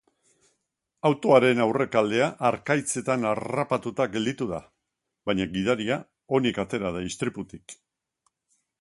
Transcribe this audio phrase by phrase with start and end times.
[1.09, 4.63] Autoaren aurrekaldea harkaitzetan harrapatuta gelditu da,
[5.31, 6.03] baina gidaria
[6.41, 7.81] onik atera da istriputik.